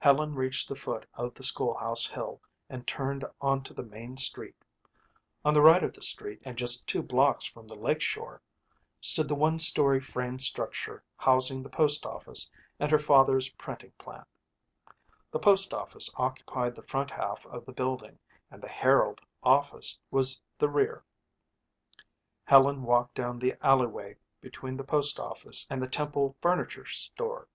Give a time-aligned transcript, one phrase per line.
[0.00, 4.16] Helen reached the foot of the school house hill and turned on to the main
[4.16, 4.56] street.
[5.44, 8.42] On the right of the street and just two blocks from the lake shore
[9.00, 14.26] stood the one story frame structure housing the postoffice and her father's printing plant.
[15.30, 18.18] The postoffice occupied the front half of the building
[18.50, 21.04] and the Herald office was the rear.
[22.42, 27.46] Helen walked down the alleyway between the postoffice and the Temple furniture store.